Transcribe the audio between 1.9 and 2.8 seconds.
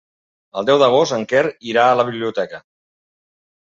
a la biblioteca.